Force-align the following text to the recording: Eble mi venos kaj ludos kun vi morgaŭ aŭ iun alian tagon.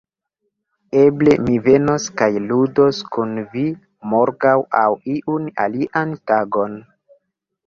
Eble 1.01 1.35
mi 1.49 1.57
venos 1.67 2.07
kaj 2.21 2.29
ludos 2.45 3.01
kun 3.17 3.35
vi 3.53 3.67
morgaŭ 4.15 4.55
aŭ 4.81 4.87
iun 5.19 5.47
alian 5.69 6.17
tagon. 6.33 6.77